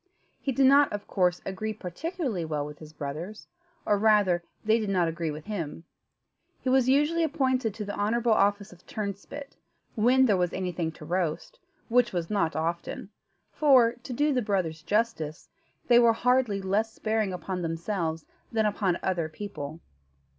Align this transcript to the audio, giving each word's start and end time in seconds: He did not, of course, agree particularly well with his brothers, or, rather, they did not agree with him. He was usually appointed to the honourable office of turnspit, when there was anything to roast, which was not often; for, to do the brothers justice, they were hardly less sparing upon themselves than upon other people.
He 0.39 0.51
did 0.51 0.65
not, 0.65 0.91
of 0.91 1.05
course, 1.05 1.41
agree 1.45 1.73
particularly 1.73 2.43
well 2.43 2.65
with 2.65 2.79
his 2.79 2.91
brothers, 2.91 3.45
or, 3.85 3.99
rather, 3.99 4.43
they 4.65 4.79
did 4.79 4.89
not 4.89 5.07
agree 5.07 5.29
with 5.29 5.45
him. 5.45 5.83
He 6.59 6.69
was 6.69 6.89
usually 6.89 7.21
appointed 7.23 7.75
to 7.75 7.85
the 7.85 7.93
honourable 7.93 8.31
office 8.33 8.73
of 8.73 8.83
turnspit, 8.87 9.57
when 9.93 10.25
there 10.25 10.37
was 10.37 10.53
anything 10.53 10.91
to 10.93 11.05
roast, 11.05 11.59
which 11.87 12.13
was 12.13 12.31
not 12.31 12.55
often; 12.55 13.11
for, 13.51 13.93
to 13.93 14.11
do 14.11 14.33
the 14.33 14.41
brothers 14.41 14.81
justice, 14.81 15.49
they 15.87 15.99
were 15.99 16.13
hardly 16.13 16.63
less 16.63 16.91
sparing 16.91 17.31
upon 17.31 17.61
themselves 17.61 18.25
than 18.51 18.65
upon 18.65 18.97
other 19.03 19.29
people. 19.29 19.81